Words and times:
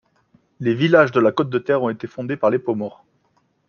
Les 0.59 0.73
villages 0.73 1.11
de 1.11 1.19
la 1.19 1.31
côte 1.31 1.51
de 1.51 1.59
Ter 1.59 1.79
ont 1.83 1.91
été 1.91 2.07
fondés 2.07 2.35
par 2.35 2.49
les 2.49 2.57
Pomors. 2.57 3.05